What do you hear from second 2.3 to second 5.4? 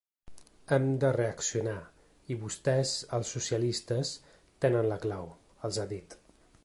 i vostès, els socialistes, tenen la clau,